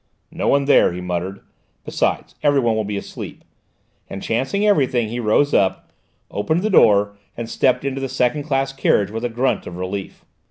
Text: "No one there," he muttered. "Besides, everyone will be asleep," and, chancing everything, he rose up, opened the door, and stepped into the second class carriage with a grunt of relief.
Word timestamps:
"No 0.31 0.47
one 0.47 0.65
there," 0.65 0.93
he 0.93 0.99
muttered. 0.99 1.41
"Besides, 1.85 2.33
everyone 2.41 2.75
will 2.75 2.83
be 2.83 2.97
asleep," 2.97 3.43
and, 4.09 4.23
chancing 4.23 4.65
everything, 4.65 5.09
he 5.09 5.19
rose 5.19 5.53
up, 5.53 5.91
opened 6.31 6.63
the 6.63 6.71
door, 6.71 7.15
and 7.37 7.47
stepped 7.47 7.85
into 7.85 8.01
the 8.01 8.09
second 8.09 8.41
class 8.45 8.73
carriage 8.73 9.11
with 9.11 9.23
a 9.23 9.29
grunt 9.29 9.67
of 9.67 9.77
relief. 9.77 10.25